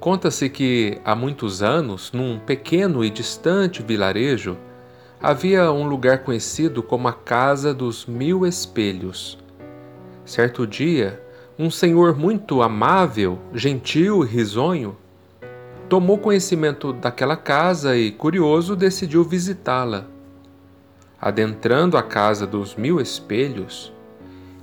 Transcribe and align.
Conta-se 0.00 0.48
que 0.48 1.00
há 1.04 1.14
muitos 1.14 1.62
anos, 1.62 2.12
num 2.12 2.38
pequeno 2.38 3.04
e 3.04 3.10
distante 3.10 3.82
vilarejo, 3.82 4.56
havia 5.20 5.70
um 5.72 5.88
lugar 5.88 6.18
conhecido 6.18 6.82
como 6.82 7.08
a 7.08 7.12
Casa 7.12 7.74
dos 7.74 8.06
Mil 8.06 8.46
Espelhos. 8.46 9.38
Certo 10.24 10.66
dia, 10.66 11.22
um 11.58 11.70
senhor 11.70 12.16
muito 12.16 12.62
amável, 12.62 13.38
gentil 13.52 14.24
e 14.24 14.26
risonho 14.26 14.96
tomou 15.88 16.18
conhecimento 16.18 16.92
daquela 16.92 17.36
casa 17.36 17.96
e, 17.96 18.12
curioso, 18.12 18.76
decidiu 18.76 19.24
visitá-la. 19.24 20.06
Adentrando 21.20 21.96
a 21.96 22.02
Casa 22.02 22.46
dos 22.46 22.76
Mil 22.76 23.00
Espelhos, 23.00 23.92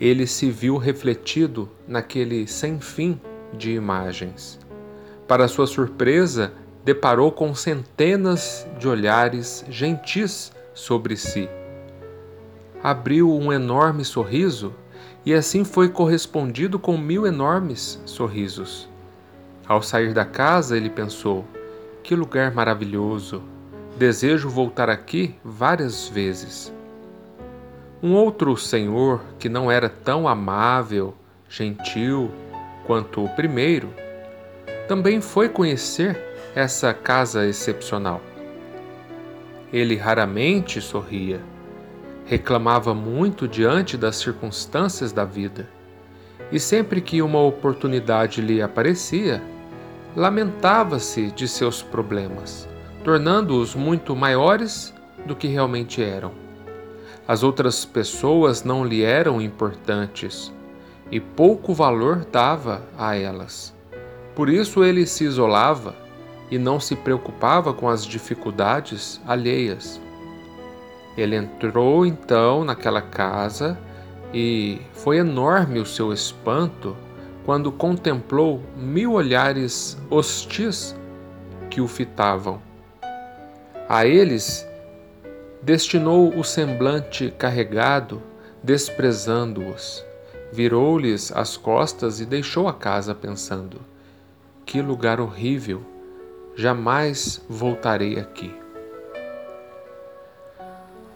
ele 0.00 0.26
se 0.26 0.50
viu 0.50 0.76
refletido 0.76 1.68
naquele 1.86 2.46
sem 2.46 2.80
fim 2.80 3.20
de 3.56 3.72
imagens. 3.72 4.58
Para 5.26 5.48
sua 5.48 5.66
surpresa, 5.66 6.52
deparou 6.84 7.30
com 7.30 7.54
centenas 7.54 8.66
de 8.78 8.88
olhares 8.88 9.64
gentis 9.68 10.52
sobre 10.74 11.16
si. 11.16 11.48
Abriu 12.82 13.32
um 13.32 13.52
enorme 13.52 14.04
sorriso 14.04 14.74
e 15.24 15.32
assim 15.32 15.64
foi 15.64 15.88
correspondido 15.88 16.78
com 16.78 16.98
mil 16.98 17.26
enormes 17.26 18.00
sorrisos. 18.04 18.88
Ao 19.66 19.80
sair 19.80 20.12
da 20.12 20.24
casa, 20.24 20.76
ele 20.76 20.90
pensou: 20.90 21.44
que 22.02 22.14
lugar 22.14 22.52
maravilhoso! 22.52 23.42
Desejo 23.96 24.48
voltar 24.48 24.90
aqui 24.90 25.36
várias 25.44 26.08
vezes. 26.08 26.72
Um 28.02 28.14
outro 28.14 28.56
senhor, 28.56 29.20
que 29.38 29.48
não 29.48 29.70
era 29.70 29.88
tão 29.88 30.26
amável, 30.26 31.14
gentil 31.48 32.30
quanto 32.84 33.24
o 33.24 33.28
primeiro, 33.28 33.90
também 34.88 35.20
foi 35.20 35.48
conhecer 35.48 36.18
essa 36.54 36.92
casa 36.92 37.46
excepcional. 37.46 38.20
Ele 39.72 39.96
raramente 39.96 40.80
sorria, 40.80 41.40
reclamava 42.26 42.94
muito 42.94 43.48
diante 43.48 43.96
das 43.96 44.16
circunstâncias 44.16 45.12
da 45.12 45.24
vida, 45.24 45.68
e 46.50 46.60
sempre 46.60 47.00
que 47.00 47.22
uma 47.22 47.40
oportunidade 47.40 48.42
lhe 48.42 48.60
aparecia, 48.60 49.42
lamentava-se 50.14 51.30
de 51.30 51.48
seus 51.48 51.80
problemas, 51.80 52.68
tornando-os 53.02 53.74
muito 53.74 54.14
maiores 54.14 54.92
do 55.24 55.34
que 55.34 55.46
realmente 55.46 56.02
eram. 56.02 56.32
As 57.26 57.42
outras 57.42 57.84
pessoas 57.84 58.62
não 58.64 58.84
lhe 58.84 59.02
eram 59.02 59.40
importantes 59.40 60.52
e 61.10 61.20
pouco 61.20 61.72
valor 61.72 62.26
dava 62.30 62.82
a 62.98 63.16
elas. 63.16 63.74
Por 64.34 64.48
isso 64.48 64.82
ele 64.82 65.06
se 65.06 65.24
isolava 65.24 65.94
e 66.50 66.58
não 66.58 66.80
se 66.80 66.96
preocupava 66.96 67.72
com 67.72 67.88
as 67.88 68.04
dificuldades 68.04 69.20
alheias. 69.26 70.00
Ele 71.16 71.36
entrou 71.36 72.06
então 72.06 72.64
naquela 72.64 73.02
casa 73.02 73.78
e 74.32 74.80
foi 74.92 75.18
enorme 75.18 75.78
o 75.78 75.86
seu 75.86 76.12
espanto 76.12 76.96
quando 77.44 77.70
contemplou 77.72 78.62
mil 78.76 79.12
olhares 79.12 79.98
hostis 80.08 80.96
que 81.68 81.80
o 81.80 81.88
fitavam. 81.88 82.60
A 83.88 84.06
eles 84.06 84.66
destinou 85.62 86.34
o 86.36 86.42
semblante 86.42 87.32
carregado, 87.36 88.22
desprezando-os. 88.62 90.04
Virou-lhes 90.52 91.32
as 91.32 91.56
costas 91.56 92.20
e 92.20 92.26
deixou 92.26 92.68
a 92.68 92.72
casa 92.72 93.14
pensando: 93.14 93.80
que 94.64 94.80
lugar 94.80 95.20
horrível! 95.20 95.82
Jamais 96.54 97.42
voltarei 97.48 98.18
aqui. 98.18 98.54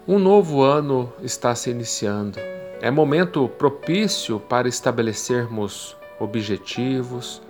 Um 0.07 0.17
novo 0.17 0.63
ano 0.63 1.13
está 1.21 1.53
se 1.53 1.69
iniciando. 1.69 2.39
É 2.81 2.89
momento 2.89 3.47
propício 3.47 4.39
para 4.39 4.67
estabelecermos 4.67 5.95
objetivos, 6.19 7.41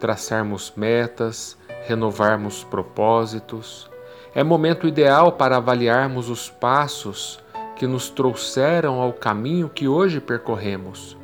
traçarmos 0.00 0.72
metas, 0.76 1.56
renovarmos 1.86 2.64
propósitos. 2.64 3.88
É 4.34 4.42
momento 4.42 4.88
ideal 4.88 5.32
para 5.32 5.56
avaliarmos 5.56 6.28
os 6.28 6.50
passos 6.50 7.38
que 7.76 7.86
nos 7.86 8.10
trouxeram 8.10 9.00
ao 9.00 9.12
caminho 9.12 9.68
que 9.68 9.86
hoje 9.86 10.20
percorremos. 10.20 11.16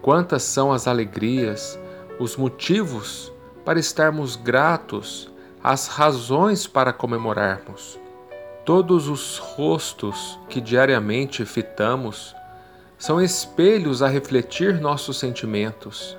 Quantas 0.00 0.44
são 0.44 0.72
as 0.72 0.86
alegrias, 0.86 1.78
os 2.20 2.36
motivos 2.36 3.32
para 3.64 3.78
estarmos 3.78 4.36
gratos, 4.36 5.30
as 5.62 5.88
razões 5.88 6.66
para 6.66 6.92
comemorarmos. 6.92 7.98
Todos 8.64 9.08
os 9.08 9.38
rostos 9.38 10.38
que 10.48 10.60
diariamente 10.60 11.44
fitamos 11.44 12.34
são 12.98 13.20
espelhos 13.20 14.02
a 14.02 14.08
refletir 14.08 14.80
nossos 14.80 15.18
sentimentos, 15.18 16.16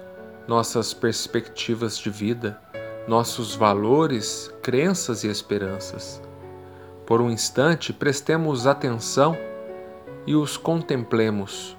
nossas 0.48 0.94
perspectivas 0.94 1.98
de 1.98 2.10
vida, 2.10 2.60
nossos 3.08 3.56
valores, 3.56 4.52
crenças 4.62 5.24
e 5.24 5.28
esperanças. 5.28 6.22
Por 7.06 7.22
um 7.22 7.30
instante, 7.30 7.94
prestemos 7.94 8.66
atenção 8.66 9.38
e 10.26 10.36
os 10.36 10.58
contemplemos. 10.58 11.78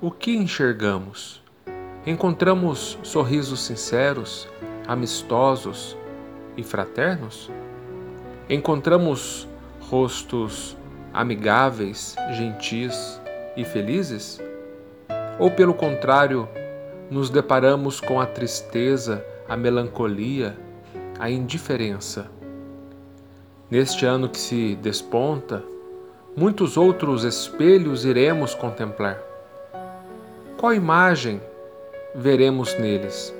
O 0.00 0.10
que 0.10 0.36
enxergamos? 0.36 1.45
Encontramos 2.06 2.96
sorrisos 3.02 3.64
sinceros, 3.66 4.48
amistosos 4.86 5.96
e 6.56 6.62
fraternos? 6.62 7.50
Encontramos 8.48 9.48
rostos 9.90 10.76
amigáveis, 11.12 12.14
gentis 12.30 13.20
e 13.56 13.64
felizes? 13.64 14.40
Ou, 15.36 15.50
pelo 15.50 15.74
contrário, 15.74 16.48
nos 17.10 17.28
deparamos 17.28 18.00
com 18.00 18.20
a 18.20 18.26
tristeza, 18.26 19.26
a 19.48 19.56
melancolia, 19.56 20.56
a 21.18 21.28
indiferença? 21.28 22.30
Neste 23.68 24.06
ano 24.06 24.28
que 24.28 24.38
se 24.38 24.76
desponta, 24.76 25.60
muitos 26.36 26.76
outros 26.76 27.24
espelhos 27.24 28.04
iremos 28.04 28.54
contemplar. 28.54 29.20
Qual 30.56 30.72
imagem 30.72 31.40
veremos 32.16 32.76
neles? 32.78 33.34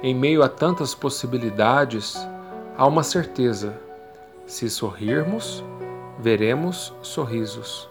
Em 0.00 0.14
meio 0.14 0.44
a 0.44 0.48
tantas 0.48 0.94
possibilidades, 0.94 2.16
há 2.76 2.86
uma 2.86 3.02
certeza: 3.02 3.78
se 4.46 4.70
sorrirmos, 4.70 5.64
veremos 6.18 6.94
sorrisos. 7.02 7.90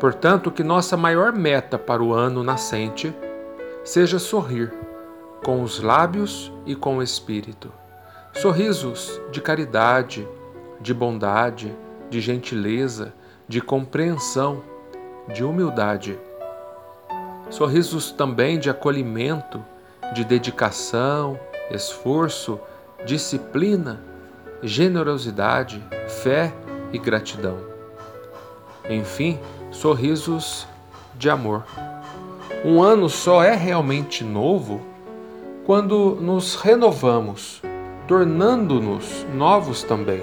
Portanto, 0.00 0.50
que 0.50 0.64
nossa 0.64 0.96
maior 0.96 1.32
meta 1.32 1.78
para 1.78 2.02
o 2.02 2.12
ano 2.12 2.42
nascente 2.42 3.14
seja 3.84 4.18
sorrir 4.18 4.72
com 5.44 5.62
os 5.62 5.80
lábios 5.80 6.52
e 6.66 6.74
com 6.74 6.98
o 6.98 7.02
espírito. 7.02 7.72
Sorrisos 8.32 9.20
de 9.30 9.40
caridade, 9.40 10.26
de 10.80 10.92
bondade, 10.92 11.72
de 12.10 12.20
gentileza, 12.20 13.14
de 13.46 13.60
compreensão, 13.60 14.62
de 15.32 15.44
humildade. 15.44 16.18
Sorrisos 17.52 18.10
também 18.10 18.58
de 18.58 18.70
acolhimento, 18.70 19.62
de 20.14 20.24
dedicação, 20.24 21.38
esforço, 21.70 22.58
disciplina, 23.04 24.00
generosidade, 24.62 25.84
fé 26.22 26.50
e 26.94 26.98
gratidão. 26.98 27.58
Enfim, 28.88 29.38
sorrisos 29.70 30.66
de 31.14 31.28
amor. 31.28 31.66
Um 32.64 32.82
ano 32.82 33.10
só 33.10 33.44
é 33.44 33.54
realmente 33.54 34.24
novo 34.24 34.80
quando 35.66 36.16
nos 36.22 36.54
renovamos, 36.54 37.60
tornando-nos 38.08 39.26
novos 39.34 39.82
também. 39.82 40.22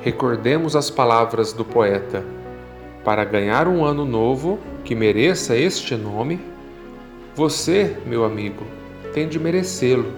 Recordemos 0.00 0.74
as 0.74 0.88
palavras 0.88 1.52
do 1.52 1.66
poeta: 1.66 2.24
para 3.06 3.24
ganhar 3.24 3.68
um 3.68 3.84
ano 3.84 4.04
novo 4.04 4.58
que 4.82 4.92
mereça 4.92 5.56
este 5.56 5.94
nome, 5.94 6.40
você, 7.36 7.96
meu 8.04 8.24
amigo, 8.24 8.66
tem 9.14 9.28
de 9.28 9.38
merecê-lo, 9.38 10.12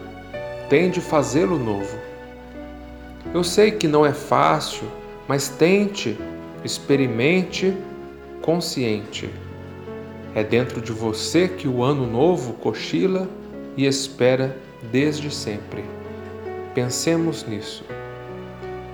tem 0.71 0.89
de 0.91 0.99
fazê-lo 0.99 1.59
novo. 1.59 1.99
Eu 3.35 3.45
sei 3.45 3.73
que 3.73 3.87
não 3.87 4.07
é 4.07 4.15
fácil, 4.15 4.89
mas 5.29 5.51
tente, 5.51 6.17
experimente, 6.65 7.77
consciente. 8.41 9.29
É 10.35 10.43
dentro 10.43 10.81
de 10.81 10.91
você 10.91 11.47
que 11.47 11.69
o 11.69 11.83
ano 11.83 12.07
novo 12.07 12.55
cochila 12.55 13.29
e 13.77 13.85
espera 13.85 14.57
desde 14.91 15.31
sempre. 15.31 15.85
Pensemos 16.75 17.47
nisso. 17.47 17.85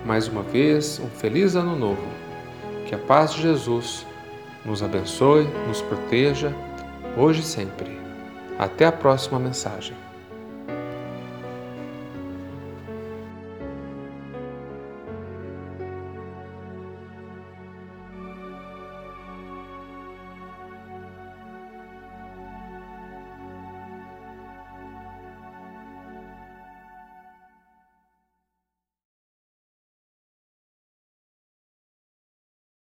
Mais 0.05 0.27
uma 0.27 0.43
vez, 0.43 0.99
um 0.99 1.07
feliz 1.07 1.55
ano 1.55 1.77
novo. 1.77 2.24
Que 2.85 2.95
a 2.95 2.99
paz 2.99 3.33
de 3.33 3.41
Jesus 3.41 4.05
nos 4.63 4.81
abençoe, 4.83 5.47
nos 5.67 5.81
proteja, 5.81 6.53
hoje 7.17 7.41
e 7.41 7.43
sempre. 7.43 7.99
Até 8.57 8.85
a 8.85 8.91
próxima 8.91 9.39
mensagem. 9.39 9.95